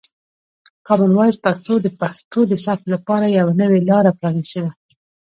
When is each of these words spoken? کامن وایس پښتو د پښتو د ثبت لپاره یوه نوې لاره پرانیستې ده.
کامن 0.87 1.11
وایس 1.15 1.37
پښتو 1.45 1.73
د 1.81 1.87
پښتو 1.99 2.39
د 2.47 2.53
ثبت 2.63 2.85
لپاره 2.93 3.25
یوه 3.39 3.53
نوې 3.61 3.79
لاره 3.89 4.11
پرانیستې 4.19 4.59
ده. 4.65 4.71